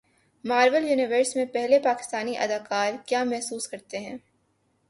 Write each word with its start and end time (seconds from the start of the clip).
marvel 0.45 0.85
universe 0.85 1.35
میں 1.35 1.45
پہلے 1.45 1.79
پاکستانی 1.79 2.37
اداکار 2.37 2.93
کیا 3.05 3.23
محسوس 3.23 3.67
کرتے 3.67 3.97
ہیں 3.97 4.17